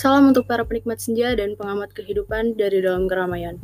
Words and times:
Salam 0.00 0.32
untuk 0.32 0.48
para 0.48 0.64
penikmat 0.64 0.96
senja 0.96 1.36
dan 1.36 1.60
pengamat 1.60 1.92
kehidupan 1.92 2.56
dari 2.56 2.80
dalam 2.80 3.04
keramaian. 3.04 3.60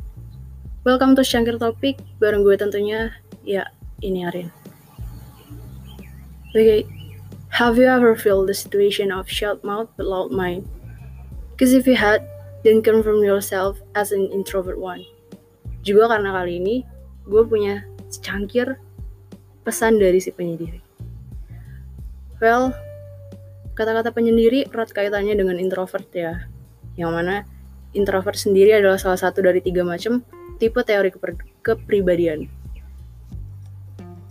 Welcome 0.84 1.16
to 1.16 1.24
Shangkir 1.24 1.56
Topik, 1.56 1.96
bareng 2.20 2.44
gue 2.44 2.60
tentunya, 2.60 3.08
ya 3.40 3.64
ini 4.04 4.28
Arin. 4.28 4.52
Okay. 6.52 6.84
have 7.56 7.80
you 7.80 7.88
ever 7.88 8.12
feel 8.12 8.44
the 8.44 8.52
situation 8.52 9.08
of 9.08 9.24
shut 9.32 9.64
mouth 9.64 9.88
but 9.96 10.04
loud 10.04 10.28
mind? 10.28 10.68
Cause 11.56 11.72
if 11.72 11.88
you 11.88 11.96
had, 11.96 12.20
then 12.68 12.84
confirm 12.84 13.24
yourself 13.24 13.80
as 13.96 14.12
an 14.12 14.28
introvert 14.28 14.76
one. 14.76 15.08
Juga 15.88 16.20
karena 16.20 16.36
kali 16.36 16.60
ini, 16.60 16.76
gue 17.24 17.48
punya 17.48 17.80
secangkir 18.12 18.76
pesan 19.64 19.96
dari 19.96 20.20
si 20.20 20.28
penyendiri. 20.36 20.84
Well, 22.44 22.76
Kata-kata 23.76 24.08
penyendiri 24.08 24.64
erat 24.72 24.88
kaitannya 24.88 25.36
dengan 25.36 25.60
introvert 25.60 26.08
ya, 26.16 26.48
yang 26.96 27.12
mana 27.12 27.44
introvert 27.92 28.32
sendiri 28.32 28.72
adalah 28.72 28.96
salah 28.96 29.20
satu 29.20 29.44
dari 29.44 29.60
tiga 29.60 29.84
macam 29.84 30.24
tipe 30.56 30.80
teori 30.80 31.12
kepribadian. 31.60 32.48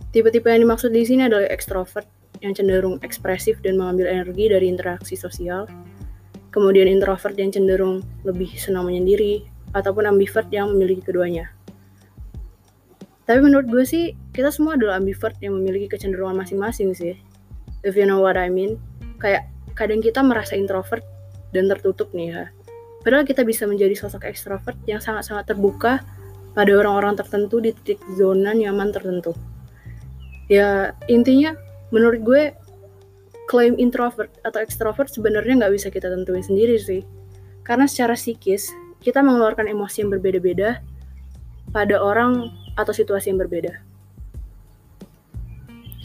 Tipe-tipe 0.09 0.49
yang 0.49 0.65
dimaksud 0.65 0.89
di 0.89 1.05
sini 1.05 1.29
adalah 1.29 1.45
ekstrovert 1.53 2.09
yang 2.41 2.57
cenderung 2.57 2.97
ekspresif 3.05 3.61
dan 3.61 3.77
mengambil 3.77 4.09
energi 4.09 4.49
dari 4.49 4.65
interaksi 4.65 5.13
sosial, 5.13 5.69
kemudian 6.49 6.89
introvert 6.89 7.37
yang 7.37 7.53
cenderung 7.53 8.01
lebih 8.25 8.49
senang 8.57 8.89
menyendiri, 8.89 9.45
ataupun 9.77 10.09
ambivert 10.09 10.49
yang 10.49 10.73
memiliki 10.73 11.05
keduanya. 11.05 11.53
Tapi 13.29 13.45
menurut 13.45 13.69
gue 13.69 13.85
sih, 13.85 14.17
kita 14.33 14.49
semua 14.49 14.73
adalah 14.73 14.97
ambivert 14.97 15.37
yang 15.37 15.53
memiliki 15.53 15.85
kecenderungan 15.91 16.41
masing-masing 16.41 16.97
sih. 16.97 17.13
If 17.85 17.93
you 17.93 18.09
know 18.09 18.23
what 18.23 18.39
I 18.39 18.49
mean 18.49 18.81
kayak 19.25 19.49
kadang 19.73 20.05
kita 20.05 20.21
merasa 20.21 20.53
introvert 20.53 21.01
dan 21.49 21.65
tertutup 21.65 22.13
nih 22.13 22.29
ya. 22.29 22.43
Padahal 23.01 23.25
kita 23.25 23.41
bisa 23.41 23.65
menjadi 23.65 23.97
sosok 23.97 24.29
ekstrovert 24.29 24.77
yang 24.85 25.01
sangat-sangat 25.01 25.49
terbuka 25.49 26.05
pada 26.53 26.71
orang-orang 26.77 27.17
tertentu 27.17 27.57
di 27.57 27.73
titik 27.73 27.97
zona 28.13 28.53
nyaman 28.53 28.93
tertentu. 28.93 29.33
Ya 30.45 30.93
intinya 31.09 31.57
menurut 31.89 32.21
gue 32.21 32.43
klaim 33.49 33.77
introvert 33.81 34.29
atau 34.45 34.61
ekstrovert 34.61 35.09
sebenarnya 35.09 35.57
nggak 35.65 35.73
bisa 35.73 35.87
kita 35.89 36.09
tentuin 36.13 36.45
sendiri 36.45 36.77
sih. 36.77 37.01
Karena 37.65 37.89
secara 37.89 38.13
psikis 38.13 38.69
kita 39.01 39.25
mengeluarkan 39.25 39.65
emosi 39.69 40.05
yang 40.05 40.13
berbeda-beda 40.13 40.85
pada 41.73 41.97
orang 41.97 42.53
atau 42.77 42.93
situasi 42.93 43.33
yang 43.33 43.41
berbeda. 43.41 43.81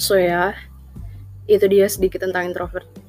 So 0.01 0.17
ya, 0.17 0.57
itu 1.49 1.65
dia 1.69 1.89
sedikit 1.89 2.25
tentang 2.25 2.53
introvert. 2.53 3.00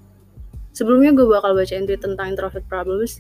Sebelumnya 0.72 1.12
gue 1.12 1.28
bakal 1.28 1.52
bacain 1.52 1.84
tweet 1.84 2.00
tentang 2.00 2.32
introvert 2.32 2.64
problems 2.68 3.20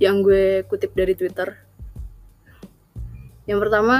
yang 0.00 0.24
gue 0.24 0.64
kutip 0.64 0.96
dari 0.96 1.12
Twitter. 1.12 1.60
Yang 3.44 3.68
pertama, 3.68 3.96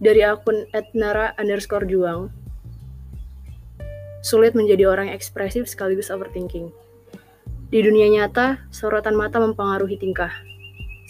dari 0.00 0.24
akun 0.24 0.68
etnara 0.72 1.36
underscore 1.36 1.84
juang. 1.88 2.32
Sulit 4.24 4.56
menjadi 4.56 4.88
orang 4.88 5.12
ekspresif 5.12 5.68
sekaligus 5.68 6.08
overthinking. 6.08 6.72
Di 7.68 7.80
dunia 7.84 8.08
nyata, 8.08 8.64
sorotan 8.72 9.16
mata 9.16 9.36
mempengaruhi 9.36 10.00
tingkah. 10.00 10.32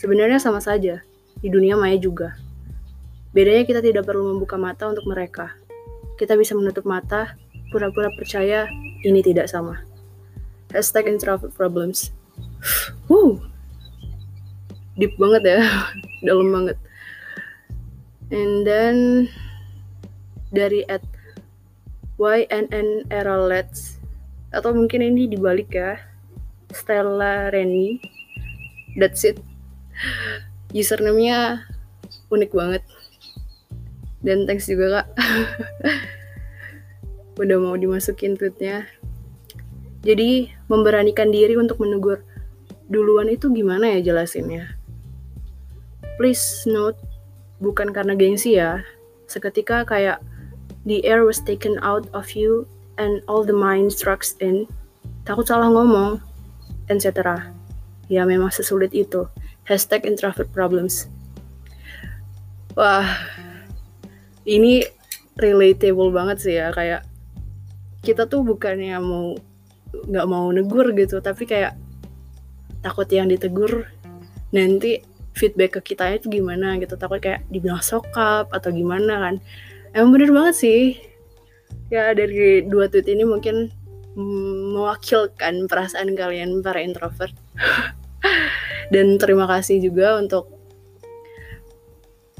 Sebenarnya 0.03 0.43
sama 0.43 0.59
saja, 0.59 0.99
di 1.39 1.49
dunia 1.51 1.79
maya 1.79 1.95
juga. 1.95 2.35
Bedanya 3.31 3.67
kita 3.67 3.79
tidak 3.83 4.07
perlu 4.07 4.35
membuka 4.35 4.59
mata 4.59 4.91
untuk 4.91 5.07
mereka. 5.07 5.55
Kita 6.19 6.35
bisa 6.39 6.55
menutup 6.55 6.87
mata, 6.87 7.35
pura-pura 7.75 8.11
percaya, 8.15 8.67
ini 9.05 9.21
tidak 9.21 9.53
sama. 9.53 9.85
Hashtag 10.73 11.07
introvert 11.07 11.53
problems. 11.53 12.11
Wuh, 13.07 13.39
deep 14.97 15.15
banget 15.21 15.43
ya, 15.45 15.61
dalam 16.27 16.51
banget. 16.51 16.81
And 18.33 18.65
then 18.67 19.29
dari 20.51 20.83
at 20.89 21.05
YNN 22.17 23.11
era 23.13 23.37
Let's 23.43 23.99
atau 24.55 24.71
mungkin 24.71 25.03
ini 25.03 25.27
dibalik 25.27 25.75
ya 25.75 25.99
Stella 26.71 27.51
Reni 27.51 27.99
that's 28.95 29.27
it 29.27 29.43
username-nya 30.71 31.67
unik 32.31 32.55
banget 32.55 32.83
dan 34.23 34.47
thanks 34.47 34.71
juga 34.71 35.03
kak 35.03 35.07
udah 37.39 37.59
mau 37.59 37.75
dimasukin 37.75 38.39
tweetnya. 38.39 38.87
Jadi 40.05 40.53
memberanikan 40.69 41.33
diri 41.33 41.57
untuk 41.57 41.81
menegur. 41.81 42.21
Duluan 42.87 43.33
itu 43.33 43.49
gimana 43.49 43.89
ya 43.97 44.13
jelasinnya? 44.13 44.77
Please 46.21 46.69
note 46.69 47.01
bukan 47.59 47.91
karena 47.91 48.13
gengsi 48.13 48.61
ya. 48.61 48.85
Seketika 49.25 49.89
kayak 49.89 50.21
the 50.85 51.01
air 51.09 51.25
was 51.25 51.41
taken 51.41 51.81
out 51.81 52.07
of 52.13 52.37
you 52.37 52.69
and 53.01 53.25
all 53.25 53.43
the 53.43 53.57
mind 53.57 53.91
struck 53.91 54.21
in. 54.45 54.69
Takut 55.25 55.49
salah 55.49 55.73
ngomong 55.73 56.21
etc 56.93 57.41
ya 58.13 58.29
memang 58.29 58.53
sesulit 58.53 58.93
itu. 58.93 59.25
Hashtag 59.65 60.05
introvert 60.05 60.53
problems. 60.53 61.09
Wah 62.77 63.09
ini 64.45 64.85
relatable 65.41 66.13
banget 66.13 66.37
sih 66.45 66.55
ya 66.61 66.69
kayak 66.71 67.07
kita 68.05 68.29
tuh 68.29 68.45
bukannya 68.45 69.01
mau 69.01 69.33
nggak 69.95 70.27
mau 70.29 70.53
negur 70.53 70.93
gitu 70.93 71.25
tapi 71.25 71.49
kayak 71.49 71.73
takut 72.85 73.09
yang 73.09 73.33
ditegur 73.33 73.89
nanti 74.53 75.01
feedback 75.35 75.81
ke 75.81 75.95
kita 75.95 76.15
itu 76.15 76.31
gimana 76.31 76.79
gitu. 76.79 76.95
Takut 76.95 77.19
kayak 77.19 77.43
dibilang 77.51 77.83
sokap 77.83 78.49
atau 78.55 78.71
gimana 78.71 79.19
kan. 79.19 79.35
Emang 79.97 80.15
bener 80.15 80.31
banget 80.31 80.55
sih. 80.55 80.83
Ya 81.91 82.15
dari 82.15 82.65
dua 82.65 82.87
tweet 82.87 83.11
ini 83.11 83.27
mungkin 83.27 83.69
mewakilkan 84.15 85.67
perasaan 85.67 86.15
kalian 86.15 86.63
para 86.63 86.79
introvert. 86.81 87.35
Dan 88.95 89.19
terima 89.19 89.51
kasih 89.51 89.83
juga 89.83 90.21
untuk 90.21 90.55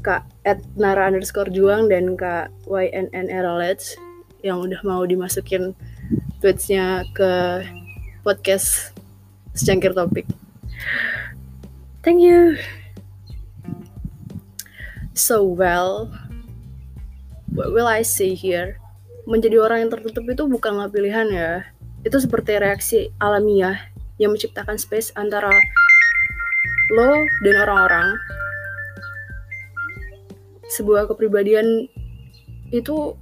Kak 0.05 0.29
Nara 0.77 1.09
underscore 1.09 1.49
Juang 1.49 1.89
dan 1.89 2.13
Kak 2.13 2.53
YNN 2.69 3.33
Erolets 3.33 3.97
yang 4.45 4.61
udah 4.61 4.85
mau 4.85 5.01
dimasukin 5.09 5.73
tweetsnya 6.45 7.09
ke 7.17 7.65
podcast 8.21 8.93
secangkir 9.57 9.97
topik. 9.97 10.29
Thank 12.05 12.21
you. 12.21 12.61
So 15.17 15.41
well, 15.41 16.13
what 17.57 17.73
will 17.73 17.89
I 17.89 18.05
say 18.05 18.37
here? 18.37 18.77
Menjadi 19.25 19.57
orang 19.65 19.89
yang 19.89 19.91
tertutup 19.97 20.29
itu 20.29 20.45
bukanlah 20.45 20.93
pilihan 20.93 21.33
ya. 21.33 21.65
Itu 22.05 22.21
seperti 22.21 22.61
reaksi 22.61 23.09
alamiah 23.17 23.89
yang 24.21 24.37
menciptakan 24.37 24.77
space 24.77 25.17
antara 25.17 25.49
lo 26.93 27.25
dan 27.41 27.57
orang-orang. 27.65 28.21
Sebuah 30.69 31.09
kepribadian 31.09 31.89
itu 32.69 33.17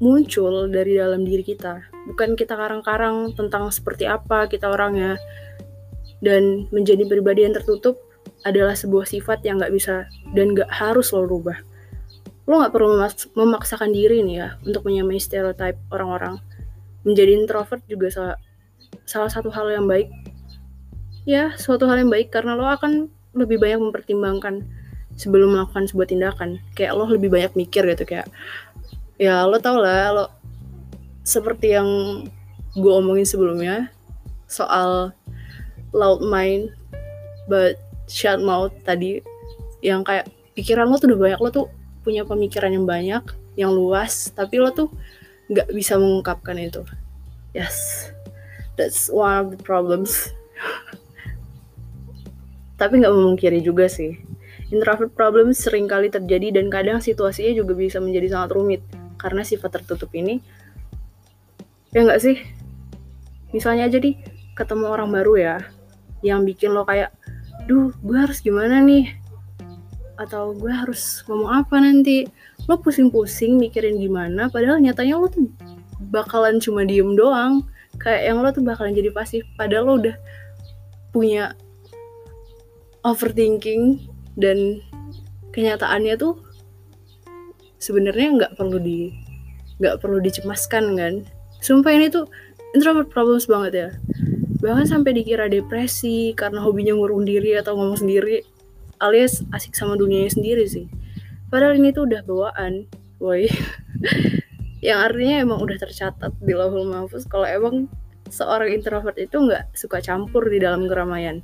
muncul 0.00 0.66
dari 0.72 0.96
dalam 0.96 1.22
diri 1.22 1.44
kita. 1.44 1.84
Bukan 2.08 2.34
kita 2.34 2.56
karang-karang 2.56 3.36
tentang 3.36 3.68
seperti 3.68 4.08
apa 4.08 4.48
kita 4.48 4.66
orangnya. 4.72 5.20
Dan 6.20 6.68
menjadi 6.68 7.08
pribadi 7.08 7.48
yang 7.48 7.56
tertutup 7.56 8.00
adalah 8.44 8.76
sebuah 8.76 9.08
sifat 9.08 9.44
yang 9.44 9.60
gak 9.60 9.72
bisa 9.72 10.08
dan 10.32 10.56
gak 10.56 10.68
harus 10.68 11.12
lo 11.12 11.24
rubah. 11.28 11.56
Lo 12.48 12.60
gak 12.64 12.72
perlu 12.72 12.96
memaksakan 13.36 13.92
diri 13.92 14.24
nih 14.24 14.36
ya 14.36 14.48
untuk 14.64 14.84
menyamai 14.88 15.20
stereotip 15.20 15.76
orang-orang. 15.92 16.40
Menjadi 17.04 17.36
introvert 17.36 17.80
juga 17.88 18.12
salah, 18.12 18.36
salah 19.04 19.30
satu 19.32 19.48
hal 19.52 19.68
yang 19.72 19.88
baik. 19.88 20.08
Ya, 21.28 21.52
suatu 21.56 21.84
hal 21.88 22.00
yang 22.00 22.12
baik 22.12 22.32
karena 22.32 22.56
lo 22.56 22.64
akan 22.68 23.08
lebih 23.36 23.60
banyak 23.60 23.80
mempertimbangkan 23.80 24.64
sebelum 25.16 25.52
melakukan 25.56 25.88
sebuah 25.88 26.08
tindakan. 26.08 26.60
Kayak 26.76 26.96
lo 26.96 27.04
lebih 27.08 27.32
banyak 27.32 27.52
mikir 27.56 27.84
gitu 27.96 28.04
kayak 28.08 28.28
ya 29.20 29.44
lo 29.44 29.60
tau 29.60 29.76
lah 29.76 30.16
lo 30.16 30.26
seperti 31.20 31.76
yang 31.76 31.88
gue 32.72 32.92
omongin 32.92 33.28
sebelumnya 33.28 33.92
soal 34.48 35.12
loud 35.92 36.24
mind 36.24 36.72
but 37.44 37.76
shut 38.08 38.40
mouth 38.40 38.72
tadi 38.82 39.20
yang 39.84 40.00
kayak 40.00 40.32
pikiran 40.56 40.88
lo 40.88 40.96
tuh 40.96 41.12
udah 41.12 41.20
banyak 41.20 41.40
lo 41.44 41.48
tuh 41.52 41.66
punya 42.00 42.24
pemikiran 42.24 42.72
yang 42.72 42.88
banyak 42.88 43.22
yang 43.60 43.76
luas 43.76 44.32
tapi 44.32 44.56
lo 44.56 44.72
tuh 44.72 44.88
nggak 45.52 45.68
bisa 45.74 45.98
mengungkapkan 45.98 46.56
itu. 46.56 46.86
Yes 47.50 48.08
that's 48.80 49.12
one 49.12 49.36
of 49.36 49.46
the 49.52 49.60
problems. 49.60 50.32
Tapi 52.80 53.04
nggak 53.04 53.12
memungkiri 53.12 53.60
juga 53.60 53.92
sih. 53.92 54.16
Introvert 54.72 55.12
problems 55.12 55.60
sering 55.60 55.84
kali 55.84 56.08
terjadi 56.08 56.56
dan 56.56 56.72
kadang 56.72 57.04
situasinya 57.04 57.52
juga 57.52 57.76
bisa 57.76 58.00
menjadi 58.00 58.32
sangat 58.32 58.56
rumit 58.56 58.80
karena 59.20 59.44
sifat 59.44 59.80
tertutup 59.80 60.08
ini 60.16 60.40
ya 61.92 62.06
nggak 62.06 62.22
sih? 62.22 62.36
Misalnya 63.50 63.90
aja 63.90 63.98
di 63.98 64.14
ketemu 64.54 64.86
orang 64.88 65.10
baru 65.10 65.34
ya 65.36 65.56
yang 66.22 66.46
bikin 66.46 66.70
lo 66.70 66.86
kayak 66.86 67.10
duh 67.66 67.90
gue 68.00 68.16
harus 68.18 68.38
gimana 68.40 68.80
nih? 68.80 69.10
Atau 70.20 70.54
gue 70.56 70.70
harus 70.70 71.24
ngomong 71.26 71.50
apa 71.64 71.82
nanti? 71.82 72.24
Lo 72.70 72.78
pusing-pusing 72.78 73.58
mikirin 73.58 73.98
gimana 73.98 74.48
padahal 74.48 74.78
nyatanya 74.78 75.18
lo 75.18 75.26
tuh 75.28 75.50
bakalan 76.14 76.62
cuma 76.62 76.86
diem 76.86 77.12
doang. 77.18 77.66
Kayak 77.98 78.32
yang 78.32 78.38
lo 78.40 78.48
tuh 78.54 78.64
bakalan 78.64 78.94
jadi 78.94 79.10
pasif 79.10 79.42
padahal 79.58 79.84
lo 79.84 79.94
udah 79.98 80.16
punya 81.10 81.58
overthinking 83.02 84.06
dan 84.38 84.78
kenyataannya 85.50 86.14
tuh 86.14 86.38
sebenarnya 87.80 88.28
nggak 88.36 88.52
perlu 88.60 88.78
di 88.78 89.10
nggak 89.80 89.98
perlu 90.04 90.20
dicemaskan 90.20 90.94
kan? 90.94 91.14
Sumpah 91.64 91.92
ini 91.96 92.12
tuh 92.12 92.28
introvert 92.76 93.08
problems 93.08 93.48
banget 93.48 93.72
ya. 93.72 93.88
Bahkan 94.60 94.86
sampai 94.86 95.16
dikira 95.16 95.48
depresi 95.48 96.36
karena 96.36 96.60
hobinya 96.60 96.92
ngurung 96.92 97.24
diri 97.24 97.56
atau 97.56 97.74
ngomong 97.74 97.96
sendiri 98.04 98.44
alias 99.00 99.40
asik 99.56 99.72
sama 99.72 99.96
dunianya 99.96 100.36
sendiri 100.36 100.68
sih. 100.68 100.86
Padahal 101.48 101.80
ini 101.80 101.90
tuh 101.90 102.04
udah 102.04 102.20
bawaan 102.22 102.84
woi. 103.18 103.48
Yang 104.86 104.98
artinya 105.12 105.36
emang 105.44 105.58
udah 105.60 105.76
tercatat 105.76 106.32
di 106.40 106.52
level 106.56 106.88
mahfuz 106.88 107.28
kalau 107.28 107.44
emang 107.44 107.88
seorang 108.32 108.72
introvert 108.72 109.16
itu 109.20 109.36
nggak 109.36 109.72
suka 109.76 110.00
campur 110.00 110.44
di 110.48 110.60
dalam 110.60 110.84
keramaian. 110.88 111.40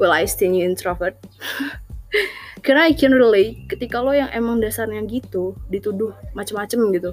Well 0.00 0.10
I 0.10 0.26
still 0.26 0.56
introvert 0.58 1.14
karena 2.64 2.88
I 2.88 2.96
can 2.96 3.12
relate 3.12 3.68
ketika 3.68 4.00
lo 4.00 4.16
yang 4.16 4.32
emang 4.32 4.56
dasarnya 4.56 5.04
gitu 5.04 5.52
dituduh 5.68 6.16
macem-macem 6.32 6.80
gitu. 6.96 7.12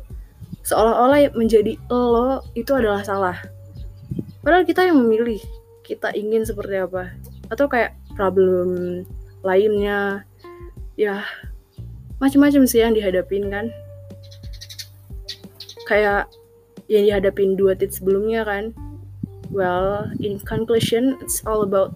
Seolah-olah 0.63 1.36
menjadi 1.36 1.75
lo 1.92 2.39
itu 2.56 2.71
adalah 2.71 3.03
salah. 3.03 3.36
Padahal 4.39 4.63
kita 4.63 4.88
yang 4.88 5.03
memilih 5.03 5.44
kita 5.83 6.15
ingin 6.15 6.48
seperti 6.48 6.80
apa. 6.80 7.12
Atau 7.51 7.68
kayak 7.68 8.00
problem 8.15 9.03
lainnya. 9.44 10.24
Ya 10.95 11.27
macam-macam 12.24 12.63
sih 12.63 12.80
yang 12.80 12.95
dihadapin 12.95 13.51
kan. 13.51 13.68
Kayak 15.83 16.31
yang 16.88 17.12
dihadapin 17.12 17.59
dua 17.59 17.75
tit 17.75 17.92
sebelumnya 17.92 18.48
kan. 18.48 18.71
Well 19.51 20.07
in 20.24 20.39
conclusion 20.48 21.19
it's 21.19 21.44
all 21.44 21.68
about 21.68 21.92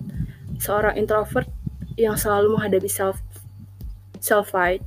seorang 0.59 0.99
introvert 0.99 1.47
yang 1.95 2.19
selalu 2.19 2.59
menghadapi 2.59 2.91
self 2.91 3.15
self 4.25 4.57
fight 4.57 4.81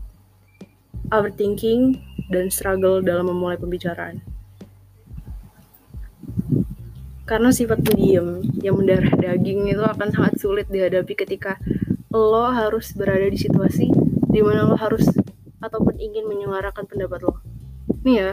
overthinking 1.14 2.02
dan 2.26 2.50
struggle 2.50 2.98
dalam 2.98 3.30
memulai 3.30 3.54
pembicaraan. 3.54 4.18
Karena 7.22 7.54
sifat 7.54 7.86
pendiam 7.86 8.42
yang 8.58 8.74
mendarah 8.74 9.14
daging 9.14 9.70
itu 9.70 9.84
akan 9.84 10.10
sangat 10.10 10.34
sulit 10.42 10.66
dihadapi 10.66 11.14
ketika 11.14 11.62
lo 12.10 12.50
harus 12.50 12.90
berada 12.98 13.30
di 13.30 13.38
situasi 13.38 13.86
di 14.26 14.40
mana 14.42 14.66
lo 14.66 14.74
harus 14.74 15.06
ataupun 15.62 15.94
ingin 16.02 16.26
menyuarakan 16.26 16.88
pendapat 16.90 17.22
lo. 17.22 17.38
Nih 18.02 18.16
ya, 18.18 18.32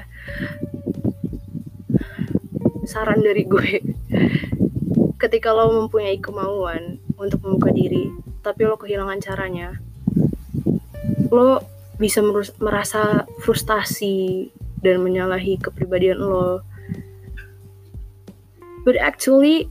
saran 2.90 3.22
dari 3.22 3.46
gue, 3.46 3.84
ketika 5.22 5.54
lo 5.54 5.86
mempunyai 5.86 6.18
kemauan 6.18 6.98
untuk 7.20 7.46
membuka 7.46 7.70
diri, 7.70 8.10
tapi 8.42 8.64
lo 8.64 8.80
kehilangan 8.80 9.20
caranya, 9.20 9.85
lo 11.36 11.60
bisa 12.00 12.24
merasa 12.64 13.28
frustasi 13.44 14.48
dan 14.80 15.04
menyalahi 15.04 15.60
kepribadian 15.60 16.20
lo. 16.20 16.64
But 18.88 19.02
actually, 19.02 19.68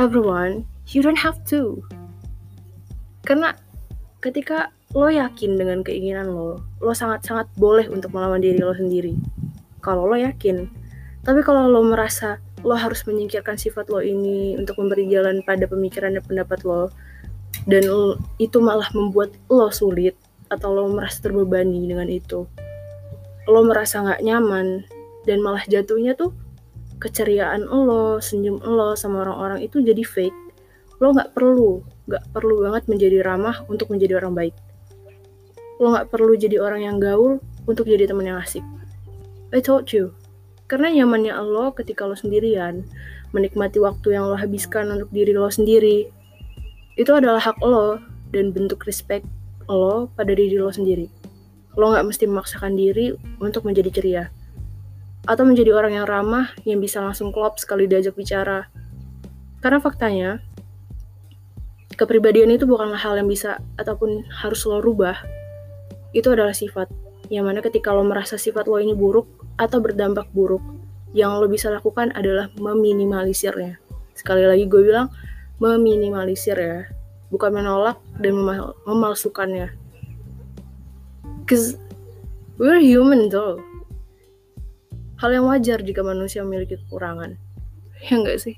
everyone, 0.00 0.64
you 0.90 1.04
don't 1.04 1.20
have 1.20 1.38
to. 1.52 1.84
Karena 3.22 3.54
ketika 4.24 4.72
lo 4.96 5.12
yakin 5.12 5.60
dengan 5.60 5.84
keinginan 5.84 6.32
lo 6.32 6.64
lo 6.80 6.92
sangat-sangat 6.96 7.44
boleh 7.60 7.86
untuk 7.92 8.10
melawan 8.16 8.40
diri 8.40 8.56
lo 8.58 8.72
sendiri. 8.72 9.14
Kalau 9.84 10.08
lo 10.08 10.16
yakin. 10.16 10.66
Tapi 11.22 11.40
kalau 11.44 11.68
lo 11.68 11.84
merasa 11.84 12.40
lo 12.64 12.74
harus 12.74 13.04
menyingkirkan 13.04 13.60
sifat 13.60 13.92
lo 13.92 14.00
ini 14.00 14.56
untuk 14.56 14.80
memberi 14.80 15.06
jalan 15.06 15.44
pada 15.44 15.68
pemikiran 15.68 16.16
dan 16.16 16.24
pendapat 16.24 16.64
lo 16.64 16.90
dan 17.68 17.84
itu 18.40 18.58
malah 18.58 18.88
membuat 18.96 19.34
lo 19.52 19.68
sulit 19.68 20.16
atau 20.48 20.74
lo 20.74 20.90
merasa 20.92 21.24
terbebani 21.24 21.84
dengan 21.84 22.08
itu 22.08 22.48
lo 23.48 23.60
merasa 23.64 24.04
nggak 24.04 24.24
nyaman 24.24 24.84
dan 25.24 25.40
malah 25.40 25.64
jatuhnya 25.64 26.16
tuh 26.16 26.32
keceriaan 26.98 27.64
lo 27.68 28.18
senyum 28.18 28.60
lo 28.60 28.96
sama 28.98 29.24
orang-orang 29.24 29.64
itu 29.64 29.80
jadi 29.80 30.02
fake 30.04 30.38
lo 31.00 31.14
nggak 31.14 31.32
perlu 31.32 31.80
Gak 32.08 32.24
perlu 32.32 32.64
banget 32.64 32.88
menjadi 32.88 33.20
ramah 33.20 33.68
untuk 33.68 33.92
menjadi 33.92 34.16
orang 34.16 34.32
baik. 34.32 34.56
Lo 35.76 35.92
gak 35.92 36.08
perlu 36.08 36.32
jadi 36.40 36.56
orang 36.56 36.80
yang 36.88 36.96
gaul 36.96 37.36
untuk 37.68 37.84
jadi 37.84 38.08
teman 38.08 38.32
yang 38.32 38.40
asik. 38.40 38.64
I 39.52 39.60
told 39.60 39.92
you. 39.92 40.16
Karena 40.72 40.88
nyamannya 40.88 41.36
lo 41.44 41.76
ketika 41.76 42.08
lo 42.08 42.16
sendirian, 42.16 42.88
menikmati 43.36 43.76
waktu 43.76 44.16
yang 44.16 44.24
lo 44.24 44.40
habiskan 44.40 44.88
untuk 44.88 45.12
diri 45.12 45.36
lo 45.36 45.52
sendiri, 45.52 46.08
itu 46.96 47.12
adalah 47.12 47.44
hak 47.44 47.60
lo 47.60 48.00
dan 48.32 48.56
bentuk 48.56 48.88
respect 48.88 49.28
lo 49.68 50.08
pada 50.16 50.32
diri 50.32 50.56
lo 50.56 50.72
sendiri. 50.72 51.06
Lo 51.76 51.92
gak 51.92 52.08
mesti 52.08 52.24
memaksakan 52.26 52.74
diri 52.74 53.12
untuk 53.38 53.68
menjadi 53.68 53.90
ceria. 53.92 54.24
Atau 55.28 55.44
menjadi 55.44 55.76
orang 55.76 55.94
yang 55.94 56.06
ramah 56.08 56.50
yang 56.64 56.80
bisa 56.80 57.04
langsung 57.04 57.30
klop 57.30 57.60
sekali 57.60 57.84
diajak 57.84 58.16
bicara. 58.16 58.72
Karena 59.60 59.78
faktanya, 59.78 60.40
kepribadian 61.94 62.50
itu 62.50 62.64
bukanlah 62.64 62.98
hal 62.98 63.20
yang 63.20 63.28
bisa 63.28 63.60
ataupun 63.76 64.24
harus 64.32 64.64
lo 64.64 64.80
rubah. 64.80 65.20
Itu 66.16 66.32
adalah 66.32 66.56
sifat. 66.56 66.88
Yang 67.28 67.44
mana 67.44 67.60
ketika 67.60 67.92
lo 67.92 68.02
merasa 68.08 68.40
sifat 68.40 68.64
lo 68.66 68.80
ini 68.80 68.96
buruk 68.96 69.28
atau 69.60 69.84
berdampak 69.84 70.32
buruk, 70.32 70.64
yang 71.12 71.36
lo 71.36 71.44
bisa 71.44 71.68
lakukan 71.68 72.08
adalah 72.16 72.48
meminimalisirnya. 72.56 73.76
Sekali 74.16 74.48
lagi 74.48 74.64
gue 74.64 74.80
bilang, 74.80 75.12
meminimalisir 75.60 76.56
ya. 76.56 76.97
Bukan 77.28 77.50
menolak 77.52 78.00
dan 78.20 78.32
memal 78.36 78.72
memalsukannya. 78.88 79.72
Cause 81.44 81.76
we're 82.56 82.80
human 82.80 83.28
though. 83.28 83.60
Hal 85.18 85.34
yang 85.34 85.50
wajar 85.50 85.82
jika 85.82 86.00
manusia 86.04 86.44
memiliki 86.46 86.78
kekurangan. 86.86 87.36
Ya 87.98 88.14
enggak 88.14 88.38
sih? 88.38 88.54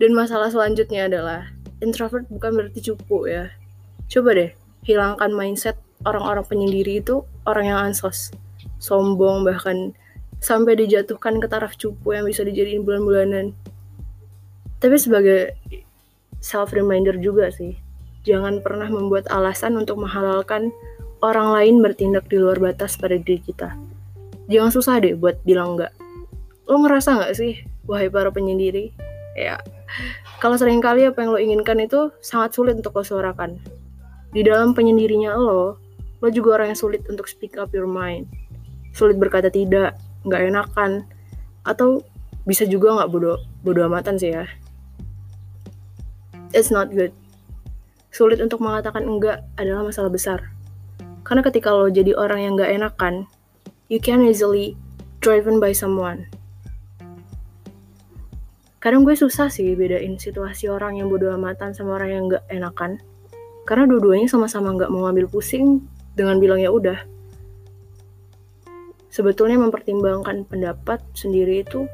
Dan 0.00 0.16
masalah 0.16 0.48
selanjutnya 0.48 1.04
adalah 1.12 1.52
introvert 1.84 2.24
bukan 2.32 2.56
berarti 2.56 2.80
cupu 2.80 3.28
ya. 3.28 3.52
Coba 4.08 4.32
deh, 4.32 4.50
hilangkan 4.88 5.28
mindset 5.28 5.76
orang-orang 6.08 6.44
penyendiri 6.48 7.04
itu 7.04 7.20
orang 7.44 7.68
yang 7.68 7.78
ansos, 7.92 8.32
sombong 8.80 9.44
bahkan 9.44 9.92
sampai 10.40 10.72
dijatuhkan 10.72 11.36
ke 11.36 11.46
taraf 11.46 11.76
cupu 11.76 12.16
yang 12.16 12.24
bisa 12.24 12.40
dijadiin 12.40 12.84
bulan-bulanan. 12.84 13.52
Tapi 14.80 14.96
sebagai 14.96 15.60
self 16.40 16.72
reminder 16.72 17.16
juga 17.20 17.52
sih, 17.52 17.76
jangan 18.24 18.64
pernah 18.64 18.88
membuat 18.88 19.28
alasan 19.28 19.76
untuk 19.76 20.00
menghalalkan 20.00 20.72
orang 21.20 21.52
lain 21.52 21.74
bertindak 21.84 22.26
di 22.32 22.40
luar 22.40 22.56
batas 22.56 22.96
pada 22.96 23.16
diri 23.20 23.40
kita. 23.40 23.76
Jangan 24.50 24.72
susah 24.72 24.98
deh 24.98 25.14
buat 25.14 25.38
bilang 25.46 25.76
enggak. 25.78 25.92
Lo 26.66 26.80
ngerasa 26.80 27.20
nggak 27.20 27.34
sih, 27.36 27.60
wahai 27.86 28.10
para 28.10 28.32
penyendiri? 28.32 28.90
Ya, 29.38 29.62
kalau 30.42 30.58
sering 30.58 30.82
kali 30.82 31.06
apa 31.06 31.22
yang 31.22 31.30
lo 31.30 31.38
inginkan 31.38 31.78
itu 31.78 32.10
sangat 32.18 32.56
sulit 32.56 32.74
untuk 32.80 32.98
lo 32.98 33.04
suarakan. 33.06 33.60
Di 34.34 34.42
dalam 34.42 34.74
penyendirinya 34.74 35.38
lo, 35.38 35.78
lo 36.18 36.28
juga 36.30 36.60
orang 36.60 36.74
yang 36.74 36.80
sulit 36.80 37.02
untuk 37.06 37.30
speak 37.30 37.54
up 37.58 37.70
your 37.70 37.86
mind. 37.86 38.26
Sulit 38.90 39.18
berkata 39.18 39.50
tidak, 39.50 39.98
nggak 40.26 40.50
enakan, 40.50 41.06
atau 41.62 42.02
bisa 42.42 42.66
juga 42.66 42.98
nggak 42.98 43.10
bodoh, 43.10 43.38
bodoh 43.62 43.86
amatan 43.86 44.18
sih 44.18 44.34
ya. 44.34 44.46
It's 46.50 46.74
not 46.74 46.90
good. 46.90 47.14
Sulit 48.10 48.42
untuk 48.42 48.58
mengatakan 48.58 49.06
enggak 49.06 49.46
adalah 49.54 49.86
masalah 49.86 50.10
besar. 50.10 50.50
Karena 51.22 51.46
ketika 51.46 51.70
lo 51.70 51.86
jadi 51.86 52.16
orang 52.18 52.40
yang 52.42 52.52
nggak 52.58 52.72
enakan, 52.74 53.30
you 53.86 54.02
can 54.02 54.22
easily 54.22 54.74
driven 55.20 55.60
by 55.62 55.70
someone 55.70 56.30
kadang 58.80 59.04
gue 59.04 59.12
susah 59.12 59.52
sih 59.52 59.76
bedain 59.76 60.16
situasi 60.16 60.72
orang 60.72 60.96
yang 60.96 61.12
bodoh 61.12 61.28
amatan 61.36 61.76
sama 61.76 62.00
orang 62.00 62.10
yang 62.16 62.24
gak 62.32 62.44
enakan 62.48 62.96
karena 63.68 63.84
dua-duanya 63.84 64.24
sama-sama 64.24 64.72
gak 64.72 64.88
mau 64.88 65.04
ngambil 65.04 65.28
pusing 65.28 65.84
dengan 66.16 66.40
bilang 66.40 66.64
ya 66.64 66.72
udah 66.72 66.96
sebetulnya 69.12 69.60
mempertimbangkan 69.60 70.48
pendapat 70.48 71.04
sendiri 71.12 71.60
itu 71.60 71.84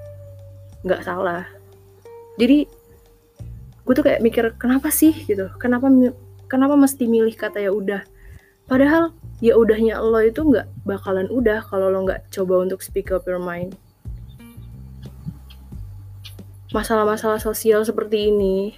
gak 0.87 1.03
salah 1.03 1.43
jadi 2.39 2.71
gue 3.87 3.95
tuh 3.95 4.05
kayak 4.05 4.21
mikir 4.21 4.45
kenapa 4.59 4.91
sih 4.91 5.15
gitu 5.15 5.47
kenapa 5.63 5.87
kenapa 6.51 6.75
mesti 6.75 7.07
milih 7.07 7.39
kata 7.39 7.63
ya 7.63 7.71
udah 7.71 8.03
padahal 8.67 9.15
ya 9.39 9.55
udahnya 9.55 10.03
lo 10.03 10.19
itu 10.19 10.43
nggak 10.43 10.67
bakalan 10.83 11.31
udah 11.31 11.63
kalau 11.63 11.87
lo 11.87 12.03
nggak 12.03 12.27
coba 12.35 12.67
untuk 12.67 12.83
speak 12.83 13.15
up 13.15 13.23
your 13.31 13.39
mind 13.39 13.79
masalah-masalah 16.75 17.39
sosial 17.39 17.87
seperti 17.87 18.35
ini 18.35 18.75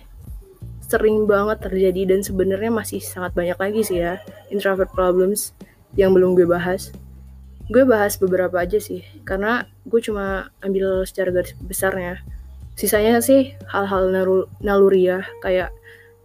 sering 0.85 1.25
banget 1.25 1.65
terjadi 1.65 2.15
dan 2.15 2.21
sebenarnya 2.21 2.69
masih 2.69 3.01
sangat 3.01 3.33
banyak 3.33 3.57
lagi 3.57 3.81
sih 3.81 3.99
ya 4.05 4.21
introvert 4.53 4.93
problems 4.93 5.57
yang 5.97 6.13
belum 6.13 6.37
gue 6.37 6.45
bahas. 6.45 6.93
Gue 7.69 7.85
bahas 7.85 8.17
beberapa 8.17 8.57
aja 8.61 8.81
sih, 8.81 9.05
karena 9.29 9.69
gue 9.85 10.01
cuma 10.01 10.53
ambil 10.65 11.05
secara 11.05 11.33
garis 11.33 11.53
besarnya. 11.61 12.21
Sisanya 12.79 13.19
sih 13.19 13.59
hal-hal 13.67 14.15
naluriah 14.63 15.27
kayak 15.43 15.75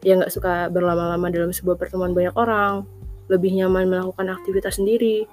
yang 0.05 0.21
gak 0.21 0.29
suka 0.29 0.69
berlama-lama 0.69 1.33
dalam 1.33 1.49
sebuah 1.49 1.81
pertemuan 1.81 2.13
banyak 2.13 2.37
orang, 2.37 2.85
lebih 3.25 3.57
nyaman 3.57 3.89
melakukan 3.89 4.29
aktivitas 4.29 4.77
sendiri, 4.77 5.25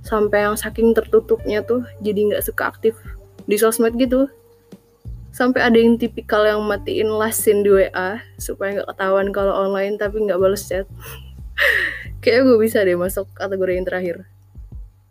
sampai 0.00 0.48
yang 0.48 0.56
saking 0.56 0.96
tertutupnya 0.96 1.60
tuh 1.60 1.84
jadi 2.00 2.32
gak 2.32 2.44
suka 2.48 2.72
aktif 2.72 2.96
di 3.44 3.60
sosmed 3.60 4.00
gitu. 4.00 4.32
Sampai 5.28 5.60
ada 5.60 5.76
yang 5.76 6.00
tipikal 6.00 6.48
yang 6.48 6.64
matiin 6.64 7.12
lasin 7.12 7.60
di 7.60 7.68
WA 7.68 8.24
supaya 8.40 8.80
nggak 8.80 8.88
ketahuan 8.96 9.28
kalau 9.36 9.52
online 9.68 10.00
tapi 10.00 10.24
nggak 10.24 10.40
balas 10.40 10.64
chat. 10.64 10.88
Kayak 12.24 12.48
gue 12.48 12.56
bisa 12.56 12.80
deh 12.80 12.96
masuk 12.96 13.28
kategori 13.36 13.76
yang 13.76 13.84
terakhir. 13.84 14.16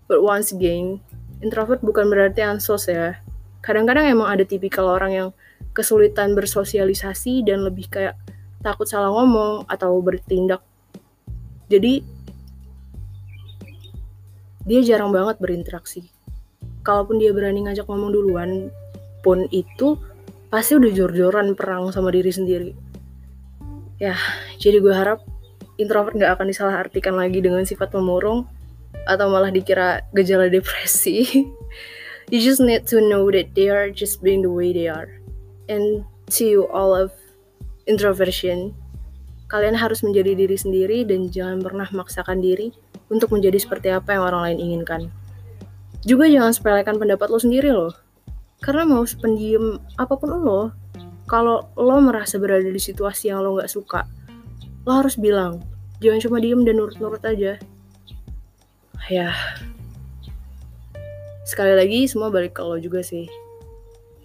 But 0.10 0.26
once 0.26 0.50
again 0.50 1.06
introvert 1.46 1.86
bukan 1.86 2.10
berarti 2.10 2.42
ansos 2.42 2.90
ya 2.90 3.22
kadang-kadang 3.66 4.06
emang 4.06 4.30
ada 4.30 4.46
tipikal 4.46 4.86
orang 4.86 5.12
yang 5.12 5.30
kesulitan 5.74 6.38
bersosialisasi 6.38 7.42
dan 7.42 7.66
lebih 7.66 7.90
kayak 7.90 8.14
takut 8.62 8.86
salah 8.86 9.10
ngomong 9.10 9.66
atau 9.66 9.98
bertindak 10.06 10.62
jadi 11.66 12.06
dia 14.66 14.82
jarang 14.86 15.10
banget 15.10 15.42
berinteraksi 15.42 16.14
kalaupun 16.86 17.18
dia 17.18 17.34
berani 17.34 17.66
ngajak 17.66 17.90
ngomong 17.90 18.14
duluan 18.14 18.70
pun 19.26 19.50
itu 19.50 19.98
pasti 20.54 20.78
udah 20.78 20.92
jor-joran 20.94 21.58
perang 21.58 21.90
sama 21.90 22.14
diri 22.14 22.30
sendiri. 22.30 22.72
Ya, 23.98 24.14
jadi 24.62 24.78
gue 24.78 24.94
harap 24.94 25.26
introvert 25.82 26.14
gak 26.16 26.38
akan 26.38 26.48
disalahartikan 26.54 27.18
lagi 27.18 27.42
dengan 27.42 27.66
sifat 27.66 27.90
pemurung 27.90 28.46
atau 29.10 29.26
malah 29.28 29.50
dikira 29.50 30.06
gejala 30.14 30.48
depresi. 30.48 31.26
you 32.32 32.40
just 32.42 32.62
need 32.62 32.88
to 32.90 33.02
know 33.02 33.30
that 33.30 33.54
they 33.54 33.70
are 33.70 33.90
just 33.90 34.22
being 34.22 34.42
the 34.42 34.52
way 34.52 34.74
they 34.74 34.88
are. 34.88 35.10
And 35.70 36.06
to 36.38 36.44
you 36.46 36.62
all 36.70 36.94
of 36.94 37.14
introversion, 37.86 38.74
kalian 39.50 39.78
harus 39.78 40.02
menjadi 40.02 40.34
diri 40.34 40.58
sendiri 40.58 41.06
dan 41.06 41.30
jangan 41.30 41.62
pernah 41.62 41.88
memaksakan 41.90 42.42
diri 42.42 42.74
untuk 43.14 43.34
menjadi 43.34 43.62
seperti 43.62 43.94
apa 43.94 44.18
yang 44.18 44.24
orang 44.26 44.42
lain 44.50 44.60
inginkan. 44.62 45.02
Juga 46.06 46.30
jangan 46.30 46.54
sepelekan 46.54 46.98
pendapat 47.02 47.34
lo 47.34 47.42
sendiri 47.42 47.74
loh 47.74 47.94
karena 48.66 48.82
mau 48.88 49.06
sependiam 49.06 49.78
apa 50.00 50.18
pun 50.18 50.42
lo 50.42 50.74
kalau 51.30 51.70
lo 51.78 52.02
merasa 52.02 52.42
berada 52.42 52.66
di 52.66 52.82
situasi 52.82 53.30
yang 53.30 53.46
lo 53.46 53.54
nggak 53.54 53.70
suka 53.70 54.10
lo 54.90 54.92
harus 55.02 55.18
bilang 55.22 55.62
jangan 56.02 56.18
cuma 56.18 56.38
diem 56.42 56.66
dan 56.66 56.82
nurut-nurut 56.82 57.22
aja 57.22 57.62
ya 59.06 59.30
sekali 61.46 61.78
lagi 61.78 62.10
semua 62.10 62.34
balik 62.34 62.58
ke 62.58 62.62
lo 62.66 62.82
juga 62.82 63.06
sih 63.06 63.30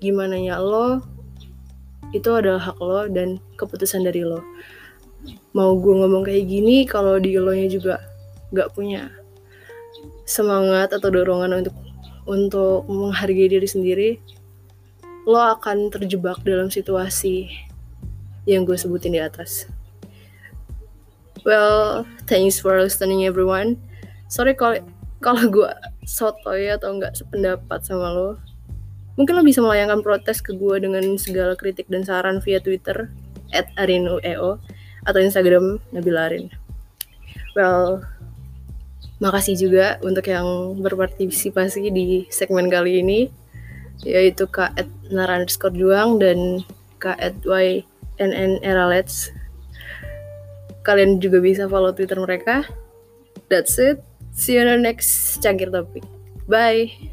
gimana 0.00 0.40
ya 0.40 0.56
lo 0.56 1.04
itu 2.10 2.32
adalah 2.32 2.72
hak 2.72 2.78
lo 2.80 3.06
dan 3.12 3.38
keputusan 3.60 4.02
dari 4.02 4.24
lo 4.24 4.40
mau 5.52 5.76
gue 5.76 5.94
ngomong 5.94 6.24
kayak 6.24 6.48
gini 6.48 6.88
kalau 6.88 7.20
di 7.20 7.36
lo 7.36 7.52
nya 7.52 7.68
juga 7.68 8.00
nggak 8.50 8.72
punya 8.72 9.12
semangat 10.24 10.94
atau 10.94 11.10
dorongan 11.10 11.60
untuk 11.60 11.76
untuk 12.30 12.86
menghargai 12.86 13.50
diri 13.50 13.66
sendiri, 13.66 14.10
lo 15.26 15.42
akan 15.58 15.90
terjebak 15.90 16.38
dalam 16.46 16.70
situasi 16.70 17.50
yang 18.46 18.62
gue 18.62 18.78
sebutin 18.78 19.18
di 19.18 19.20
atas. 19.20 19.66
Well, 21.42 22.06
thanks 22.30 22.62
for 22.62 22.78
listening 22.78 23.26
everyone. 23.26 23.80
Sorry 24.30 24.54
kalau 24.54 24.78
kalau 25.24 25.44
gue 25.48 25.70
sotoy 26.04 26.72
atau 26.72 26.96
nggak 26.96 27.16
sependapat 27.16 27.80
sama 27.84 28.12
lo. 28.12 28.30
Mungkin 29.20 29.36
lo 29.36 29.42
bisa 29.44 29.60
melayangkan 29.60 30.00
protes 30.00 30.40
ke 30.40 30.56
gue 30.56 30.76
dengan 30.80 31.04
segala 31.20 31.52
kritik 31.54 31.86
dan 31.92 32.02
saran 32.02 32.40
via 32.40 32.58
Twitter 32.58 33.12
at 33.52 33.68
arinueo 33.76 34.56
atau 35.04 35.20
Instagram 35.20 35.76
Nabila 35.92 36.32
Arin. 36.32 36.48
Well, 37.52 38.00
Makasih 39.20 39.52
juga 39.60 40.00
untuk 40.00 40.24
yang 40.32 40.80
berpartisipasi 40.80 41.92
di 41.92 42.24
segmen 42.32 42.72
kali 42.72 43.04
ini, 43.04 43.28
yaitu 44.00 44.48
Kak 44.48 44.80
Ed 44.80 44.88
Nara 45.12 45.44
Juang 45.44 46.16
dan 46.16 46.64
Kak 46.96 47.20
Ed 47.20 47.36
Y 47.44 47.84
NN 48.16 48.64
Eralets. 48.64 49.28
Kalian 50.88 51.20
juga 51.20 51.44
bisa 51.44 51.68
follow 51.68 51.92
Twitter 51.92 52.16
mereka. 52.16 52.64
That's 53.52 53.76
it. 53.76 54.00
See 54.40 54.54
you 54.54 54.60
on 54.64 54.72
the 54.72 54.78
next 54.80 55.44
cangkir 55.44 55.68
topik. 55.68 56.08
Bye. 56.48 57.09